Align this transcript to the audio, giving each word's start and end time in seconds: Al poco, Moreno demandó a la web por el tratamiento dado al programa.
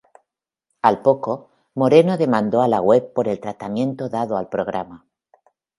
Al 0.81 0.99
poco, 1.03 1.49
Moreno 1.75 2.17
demandó 2.17 2.63
a 2.63 2.67
la 2.67 2.81
web 2.81 3.13
por 3.13 3.27
el 3.27 3.39
tratamiento 3.39 4.09
dado 4.09 4.35
al 4.35 4.49
programa. 4.49 5.05